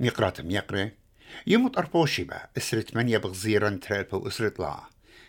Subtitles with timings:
[0.00, 0.90] ميقرات ميقرة.
[1.46, 4.80] يموت أربوشيبا أسرت من بغزيرا ترالبا أسرت لا.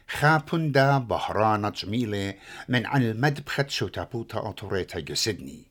[0.07, 2.33] خابن دا بهرانة جميلة
[2.67, 5.63] من عن المدبخت شو تابوتا أوتوريتا جسدني.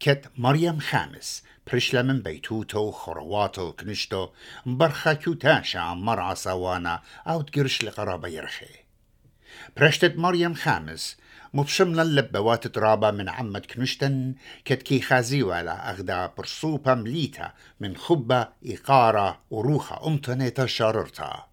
[0.00, 1.42] كت مريم خامس.
[1.72, 4.28] برشلة من بيتوتو خرواتو كنشتو.
[4.66, 7.02] مبرخا كيوتاشا مرعى سوانا.
[7.26, 8.74] أو تقرش لقرابة يرخي.
[9.76, 11.16] برشتت مريم خامس.
[11.54, 19.40] مبشمنا اللبوات ترابا من عمد كنشتن كتكي خازي ولا أغدا برصوبة مليتا من خبة إقارة
[19.50, 21.44] وروخة أمتنيتا شاررتا.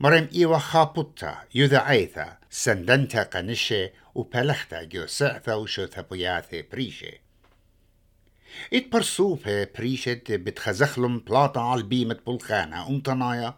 [0.00, 7.20] مريم إيوا خابوتا يذعيثا سندنتا قنشة وبلختا جو سعثا وشو ثبوياثي بريشي
[8.72, 13.54] إت برصوبة بريشت بتخزخلم بلاطة على البيمة بلخانة أمتنايا.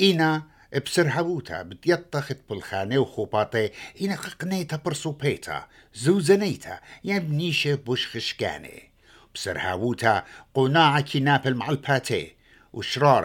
[0.00, 0.42] إينا
[0.74, 3.70] بسر هبوتا بتيطخت بالخانة وخوباتي
[4.02, 8.90] إنا قنيتا برسوبيتا زوزنيتا يبنيشة بوش خشكاني
[9.34, 12.36] بسر هاوتا قناعة كي نابل مع الباتي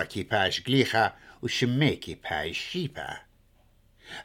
[0.03, 3.17] كي باش قليخة وشميكي باش شيبا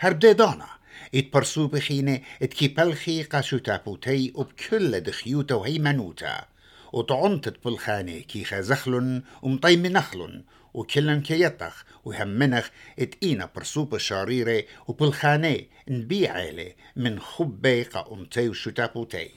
[0.00, 0.68] هربديدانا
[1.14, 6.44] اتبرسو بخينة اتكيبلخي قاسو تابوتي وبكل دخيوتا وهيمنوتا
[6.92, 10.44] وطعنتت بالخانة كي خزخلن ومطيم نخلن
[10.76, 19.30] وكلن كيطخ وهمنخ اتقينا برسوب شاريرة وبالخانة نبيع عليه من خبي قاومتي وشتابوتي.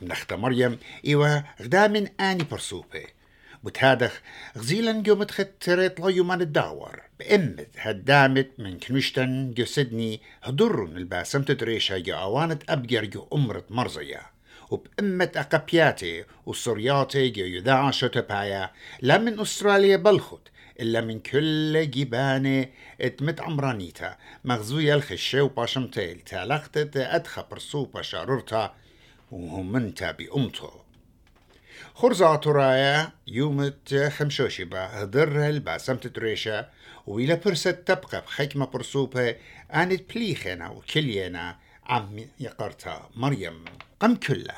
[0.00, 3.04] منخت مريم إيوا غدا من آني برسوبة.
[3.64, 4.22] بتهادخ
[4.58, 7.02] غزيلا جو خت لا يومان الداور.
[7.18, 14.33] بأمد هدامت من كنشتن جو سدني هدرن الباسم تدريشا جو أوانت أبجر جو أمرت مرزيا.
[14.74, 18.70] وبأمة أقبياتي وصرياتي يذاع شتبايا
[19.02, 20.48] لا من أستراليا بلخت
[20.80, 22.66] إلا من كل جبانة
[23.00, 28.74] اتمت عمرانيتا مغزوية الخشة وباشمتيل تالختت أدخى برسوبة شاررتا
[29.32, 30.70] وهمنتا بأمتو.
[31.94, 36.70] خرزة رايا يومت خمشوشبة هدرها الباسمت تريشا
[37.06, 39.36] وإلى برست تبقى بحكمة برسوبة
[39.74, 43.64] آنت بليخنا وكلينا عم يقرتا مريم.
[44.00, 44.54] قم كله.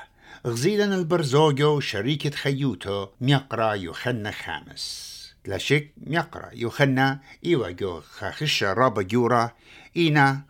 [0.46, 5.16] غزيلا البرزوجو شريكة خيوتو ميقرا يخن خامس.
[5.46, 9.50] لشك ميقرا يخنا إيوا جو خاخشة رابا جورا
[9.96, 10.40] إينا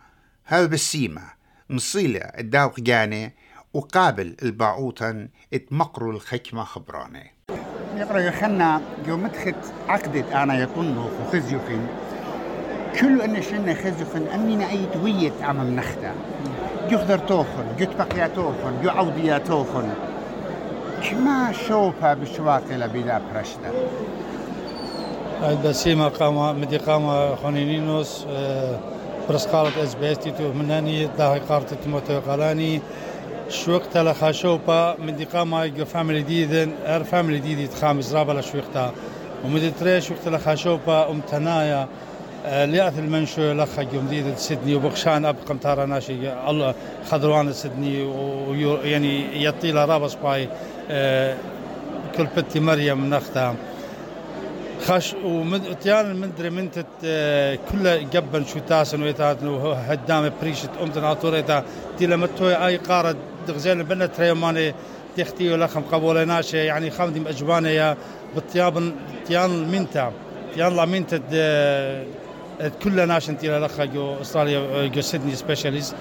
[0.44, 1.22] هل بسيمة.
[1.70, 3.34] مصيلة الداوق جاني
[3.74, 7.32] وقابل البعوطا اتمقروا الخكمة خبراني
[7.96, 9.54] يقرا يخنا جو مدخت
[9.88, 11.86] عقدت أنا يكون وخزيوخين
[13.00, 16.14] كل أن شنا خزيوخين أمينا أي تويت عم نختا.
[16.90, 19.88] جو خدر توخن جو تبقيا توخن جو عوديا توخن.
[21.02, 23.70] كما شوفها بشواقي لبلا برشتا
[25.64, 28.26] بسيما قام مدي قام خونينينوس
[29.28, 32.80] برسقالة اس بي اس تيتو مناني داهي قارت تيموتو قالاني
[33.48, 38.92] شوقتا لخاشوبا مدي قام جو فاميلي ديدن ار فاميلي ديدي تخامس رابا لشوقتا
[39.44, 41.88] ومدي تري شوقتا لخاشوبا ام تنايا
[42.46, 46.32] ليأث المنشو لخا جوم ديد سيدني وبخشان اب قمتارا ناشي.
[46.48, 46.74] الله
[47.10, 50.48] خضروان سيدني ويعني يطيلا رابس باي
[52.16, 53.56] كل بتي مريم نختام
[54.86, 56.86] خش وتيان من دري من تت
[57.72, 59.42] كل جبن شو تاسن ويتات
[59.88, 61.64] هدام بريشت أمت ناطوريتا
[61.98, 63.16] تي لما توي أي قارة
[63.48, 64.74] دغزين بنا تريماني
[65.16, 67.96] تختي ولا خم قبولناش يعني خامدي أجباني يا
[68.34, 68.92] بالطياب
[69.26, 70.12] تيان منتا.
[70.54, 71.20] تيان لا منتا
[72.82, 75.94] كل ناش انتي لخا جو استراليا جو سيدني سبيشاليست.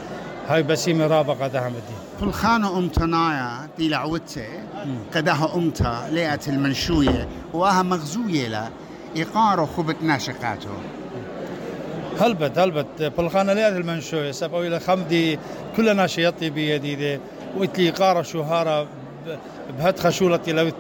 [0.47, 4.47] هاي بسيمة رابقة دهمتي في الخانة أمتنايا دي لعوتي
[5.16, 8.69] قدها أمتا ليئة المنشوية وها مغزوية لا
[9.17, 10.69] إقارة خبت ناشقاته.
[12.21, 13.11] هلبت هلبت.
[13.17, 15.39] بالخانة ليئة المنشوية سبقوا إلى خمدي
[15.77, 17.19] كل ناشيطي بيدي دي.
[17.57, 18.87] وإتلي إقارة شهارة
[19.79, 20.72] بهت خشولتي لو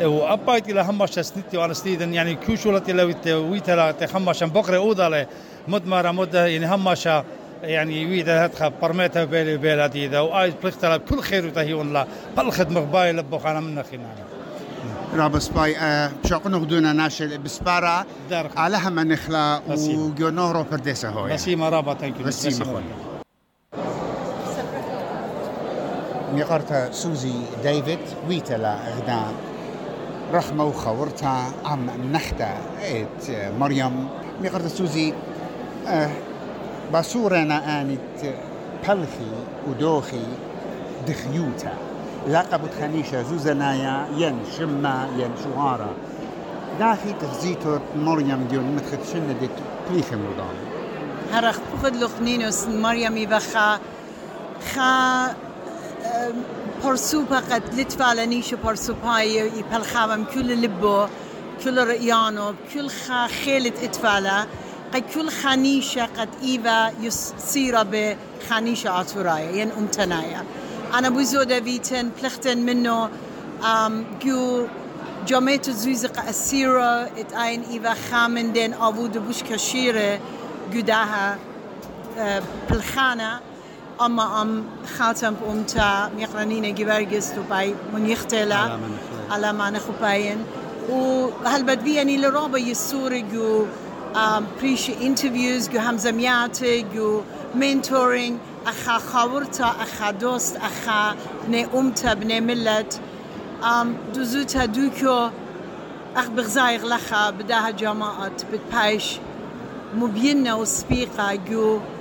[0.00, 5.26] وأبايت إلى همش سنتي وأنا ستيدن يعني كو شولتي لو ويتلا تخمش بقرة أوضة
[5.68, 7.24] مدمرة مدة يعني همشة
[7.62, 12.06] يعني ويدا هتخا برميتها بيلي بيلاتي ذا وايد بلختلا كل خير وتهيون لا
[12.36, 14.14] بالخدمة باي لبوخ أنا من خينا
[15.14, 18.04] رابس باي أه بشاق نغدونا ناشل بسبارا
[18.56, 23.18] على هم نخلا وجو نهرو فرديسة هوي بسيمة رابا تانكيو بسيمة خويا
[26.34, 27.32] ميقرتا سوزي
[27.62, 29.22] ديفيد ويتلا غدا
[30.32, 34.08] رحمة وخورتا عم نختا إت مريم
[34.42, 35.14] ميقرتا سوزي
[35.86, 36.10] أه
[36.94, 38.34] بصورنا آنت
[38.88, 39.30] بلخي
[39.68, 40.26] ودوخي
[41.08, 41.72] دخيوتا.
[42.28, 45.90] لقبت خنيشة زوزنايا ين شما ين شوارا.
[46.78, 49.50] داخي تخزيتو مريم ديون متخد شندت
[49.90, 50.56] بليخ مودان
[51.32, 53.78] هرخ بخد لخنينوس مريم يبخا
[54.74, 55.26] خا
[56.84, 61.06] برسوبا قد لتفالا نيشو برسوباي يبالخاوم كل لبو
[61.64, 64.46] كل رئيانو كل خا خيلة اتفالا
[64.94, 70.44] قد كل خانيشة قد إيفا يصير بخانيشة عطورايا ين أمتنايا
[70.94, 73.08] أنا بوزودة فيتن بلختن منه
[73.62, 74.66] um, جو
[75.26, 80.20] جامعة زوزق أسيرة ات أين إيفا خامن دين أبود بوش كشيرة
[84.00, 84.64] اما ام
[84.98, 88.70] خاتم یعنی ام تا می‌خوانی نگی برگز تو پای منیختلا
[89.30, 90.38] علامان خو پاین
[90.90, 93.66] و حال بد بیه نیل را با یه سوره گو
[94.60, 94.90] پیش
[95.70, 95.96] گو هم
[96.82, 97.22] گو
[97.54, 101.14] مینتورینگ اخا خاورتا، اخا دوست اخا
[101.48, 102.98] نه ام ملت.
[104.14, 105.30] دوزو تا دو کو
[106.16, 109.18] اخ بغزای غلخا بده جماعت بد پایش
[110.00, 110.64] مبین نو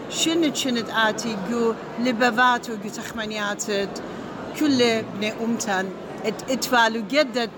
[0.10, 4.02] شنت شنت آتي جو لبفاتو جو تخمنياتت
[4.60, 5.90] كل بني أمتن
[6.26, 7.50] اتفالو جدت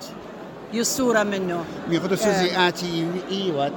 [0.73, 3.73] يصورة منه يقول سوزي آتي إيوات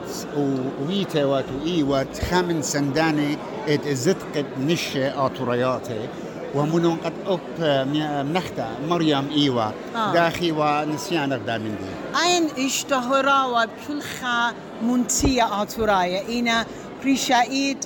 [0.88, 3.38] ويتوات وإيوات خامن سنداني
[3.68, 6.08] ات زدقت نشة آتورياتي.
[6.54, 7.40] ومنون قد أب
[8.26, 10.12] منختا مريم إيوا آه.
[10.12, 12.18] داخي ونسيان أغدا من دي.
[12.22, 14.52] أين اشتهرا وكل خا
[14.82, 16.66] منتية آتورايا إينا
[17.02, 17.84] بريشايت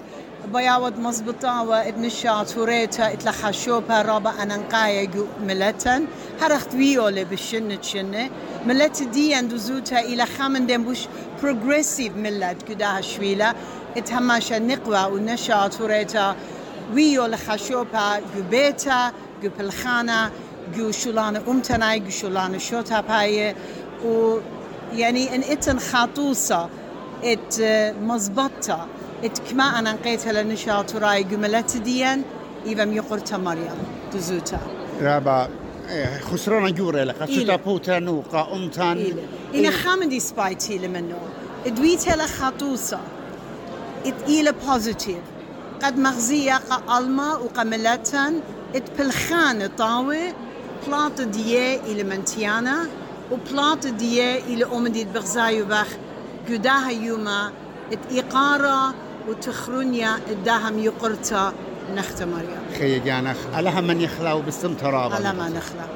[0.52, 5.10] بياود مزبطة وإدنشا توريتا إتلخا شوبا رابا أننقايا
[5.40, 6.06] ملتن.
[6.40, 8.30] هرخت ويولي بشنة شنة.
[8.66, 11.08] ملت دي اندوزوتا إلى خامن دنبوش
[11.42, 13.54] بروغريسيف ملت قداها شويلة
[13.96, 16.36] اتهماشا نقوى ونشا توريتا
[16.94, 19.12] ويو لخشوبا جو بيتا
[20.76, 23.54] جو شولان أمتناي جو شولان شوتا باي
[24.04, 24.38] و
[24.92, 26.68] يعني ان اتن خاطوسة
[27.24, 27.60] ات
[28.02, 28.86] مزبطة.
[29.26, 32.22] ات كما أنا نقيتها لنشاط راي جملت ديان
[32.66, 33.78] ايفا ميقرتا مريم
[34.14, 34.60] دزوتا.
[35.00, 35.48] رابا
[36.30, 39.16] خسرنا جوري لك شوتا بوتا نوقا أمتان
[39.54, 41.16] إنا خامن دي سبايتي لمنو
[41.66, 42.98] ادويتها لخاطوسة
[44.06, 45.18] ات إيلا بوزيتيف
[45.82, 48.40] قد مغزية قا ألما وقملتن
[48.74, 50.32] ات بالخان طاوي
[50.86, 52.86] بلاط ديه إلى منتيانا
[53.30, 55.88] وبلاط ديه إلى أمدي بغزايو بخ
[56.48, 57.52] قداها يوما
[57.92, 58.94] ات إقارة
[59.28, 61.52] وتخرنيا اداهم يقرتا
[61.94, 65.86] نخت مريم خي جانخ ألها من يخلاو بسم ترابا ألا ما نخلا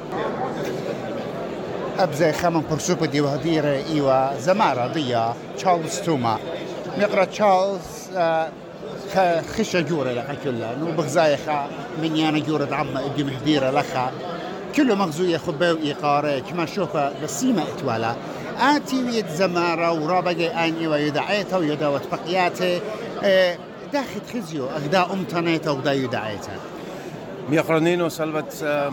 [1.99, 6.37] أبزي خمن برسوبة دي وهديرة إيوا زمارة ضيا تشارلز توما.
[6.97, 7.79] مقرأ تشارلز
[8.15, 8.49] آه
[9.57, 11.67] خشة جورة لها كلها نو بغزايخة
[12.01, 14.11] من يانا جورة عظمة ادي مهديرة لخا
[14.75, 18.15] كله مغزوية خباو إيقارة كما شوفها بسيمة اتوالا
[18.59, 22.81] آتي ويد زمارة ورابقة آني ويدعيتها ويداوت بقياته
[23.23, 23.57] آه
[23.93, 26.53] داخل خزيو أغدا أمتنيته وغدا يدعيته
[27.49, 28.91] ميقرنينو سلبت آه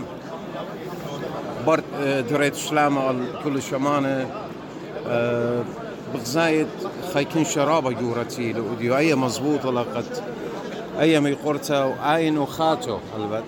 [1.66, 3.14] برد آه دريت شلامة
[3.44, 4.26] كل شمانة
[6.14, 6.66] بغزايد
[7.14, 10.04] خايكين شرابة جورتي لوديو أي مزبوط لقد
[11.00, 13.44] أي ميقورتا وآين وخاتو البت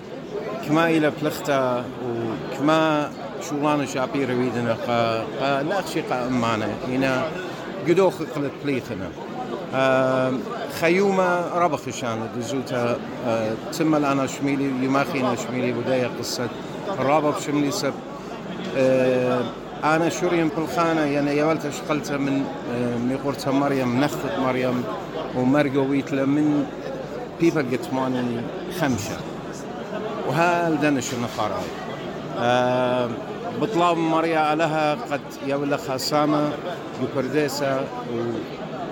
[0.67, 3.11] كما إلى بلختا وكما
[3.49, 7.25] شولان شابي رويدنا قا قا لا أخشي قا أمانا هنا
[7.89, 9.09] قدوخ قلت بليخنا.
[10.81, 12.97] خيومة ربخ شان دزوتا
[13.73, 16.49] تم أنا شميلي يماخينا شميلي بداية قصة.
[16.99, 17.93] رابط شملي سب.
[19.85, 22.45] آنا شوريم بالخانه يعني يولت اشقلت من
[22.75, 24.85] آه، ميقورت مريم نخت مريم
[25.37, 26.67] ومرقو ويتلا من
[27.41, 28.41] بيبا قتماني
[28.81, 29.17] خمسة
[30.29, 31.61] وهال دنش النخارة
[32.39, 33.09] أه
[33.61, 36.53] بطلاب مريا لها قد يولا خاسامة
[37.03, 37.81] وكرديسة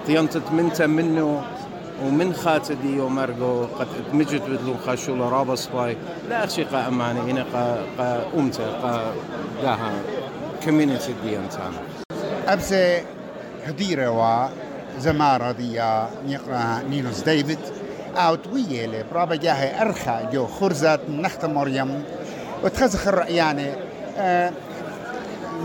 [0.04, 1.42] وطينتت منتا منه
[2.04, 5.96] ومن خاتدي ومرقو قد مجد بدلو خاشولا رابس باي
[6.28, 9.12] لا أخشي قا أماني هنا قا, قا أمتا قا
[9.62, 9.92] داها
[10.64, 11.72] كوميونتي دي انسان
[12.46, 13.02] أبسي
[13.66, 14.48] هديرة و
[14.98, 15.78] زمارة دي
[16.26, 17.58] نقرأ نينوس ديفيد.
[18.16, 22.02] أو تويلة برابا جاهي أرخى جو خرزت نخت مريم.
[22.64, 23.72] وتخزخ الرأياني
[24.16, 24.52] آه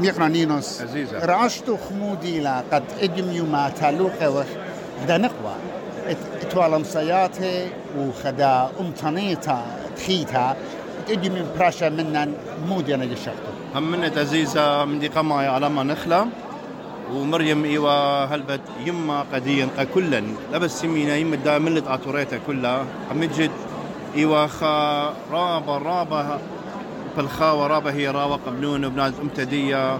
[0.02, 1.25] نقرأ نينوس عزيزة.
[1.25, 4.46] رعشتو خمودي لا قد آدم يوما تالوقة وخ
[5.08, 5.56] دا نقوى.
[6.53, 7.67] اتوالم سياتي
[7.98, 9.65] وخدا امتنيتا
[9.98, 10.55] تخيتا
[11.10, 12.33] ادي من براشا منن
[12.69, 16.25] مودي أنا جشختو هم منت عزيزة من دي قمايا على ما نخلى
[17.13, 23.51] ومريم ايوا هلبت يما قديا كلا لبس سمينا يما دا ملت اتوريتا كلها مجد
[24.15, 26.39] ايوا خا رابا رابا
[27.17, 29.98] بالخاوة رابا هي رابا قبلون بناز امتدية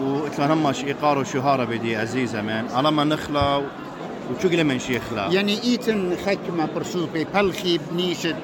[0.00, 2.64] وإتلان هماش إيقار وشهارة بدي عزيزة من.
[2.74, 3.62] على ما نخلى
[4.30, 8.36] وشو من شيخلا يعني إيتن خكمة برسوبي بلخي بنيشت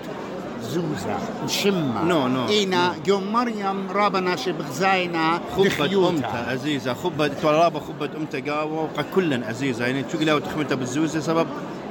[0.60, 2.04] بزوزة مشمة.
[2.04, 8.82] نو، نو، إينا جو مريم رابنا شبغزاينا خبت أمتا عزيزة خبت ترابة خبت أمتا قاوة
[8.82, 9.86] وقا كلن عزيزة.
[9.86, 11.46] يعني تقول لو تخمتها بالزوزة سبب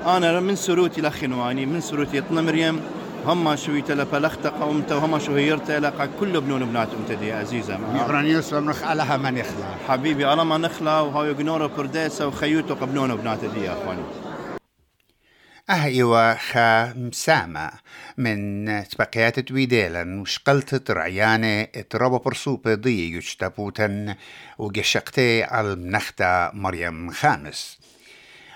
[0.06, 2.79] أنا من سروتي لخنواني من سروتي يطن مريم.
[3.25, 7.79] هم شوي تلا بلخت قومته وهم شو هيرته لقى كل بنون بنات أمتا دي عزيزة.
[7.95, 13.15] يقرن يوسف نخ علىها ما نخلع حبيبي أنا ما نخلى وهاي جنورة برديسة وخيوتو قبنون
[13.15, 14.01] بنات دي يا أخواني.
[15.69, 17.71] أهيوا خا مسامة
[18.17, 24.15] من تبقيات تويديلا وشقلت رعيانة اترابا برسوبة ضي يجتبوتن
[24.57, 27.79] وقشقتي على المنخدة مريم خامس.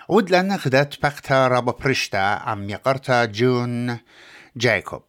[0.10, 3.98] ودلن خدت بقتا رابا برشتا عم يقرتا جون
[4.56, 5.02] جايكوب.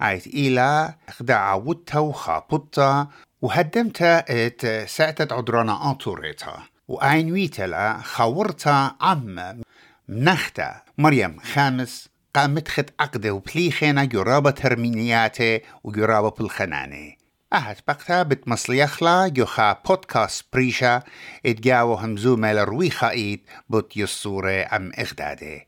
[0.00, 3.08] عيت إيلا خدا عودتا وخابطتا
[3.42, 9.60] وهدمتا إت ساعتت عدرانا آتوريتا وعين ويتلا خورتا عم
[10.08, 17.12] منختا مريم خامس قامت خد عقده وبليخينا جرابة ترمينياته وجرابة بالخنانه
[17.52, 21.02] أهت بقتا بتمصليخلا جوخا بودكاست بريشا
[21.46, 25.66] اتجاو همزو رويخا إيد بوت يصورة أم اخداده